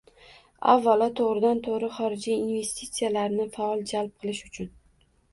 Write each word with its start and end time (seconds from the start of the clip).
avvalo 0.71 1.07
to‘g‘ridan-to‘g‘ri 1.17 1.89
xorijiy 1.97 2.33
investitsiyalarni 2.37 3.45
faol 3.59 3.83
jalb 3.93 4.15
qilish 4.25 4.41
uchun 4.49 4.73